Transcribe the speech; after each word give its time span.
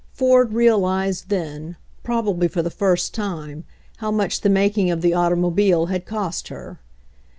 Ford 0.13 0.53
realized 0.53 1.29
then, 1.29 1.77
probably 2.01 2.47
for 2.47 2.63
the 2.63 2.71
first 2.71 3.13
time, 3.13 3.65
how 3.97 4.09
much 4.09 4.41
the 4.41 4.49
making 4.49 4.89
of 4.89 5.01
the 5.01 5.13
automobile 5.13 5.85
had 5.93 6.07
cost 6.07 6.47
her. 6.47 6.79